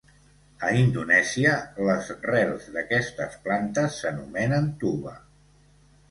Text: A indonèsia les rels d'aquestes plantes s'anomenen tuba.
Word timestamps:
A 0.67 0.69
indonèsia 0.83 1.51
les 1.89 2.07
rels 2.23 2.65
d'aquestes 2.77 3.35
plantes 3.43 3.99
s'anomenen 4.05 4.71
tuba. 4.85 5.13